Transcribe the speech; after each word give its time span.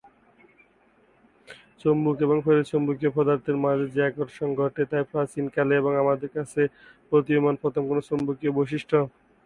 চুম্বক 1.81 2.17
এবং 2.25 2.37
ফেরোচৌম্বকীয় 2.45 3.11
পদার্থের 3.17 3.57
মাঝে 3.63 3.85
যে 3.95 4.01
আকর্ষণ 4.09 4.49
ঘটে 4.59 4.81
তাই 4.91 5.03
প্রাচীন 5.11 5.45
কালে 5.55 5.73
এবং 5.81 5.91
আমাদের 6.03 6.29
কাছে 6.35 6.61
প্রতীয়মান 7.11 7.55
প্রথম 7.63 7.83
কোনো 7.89 8.01
চৌম্বকীয় 8.07 8.51
বৈশিষ্ট্য। 8.57 8.95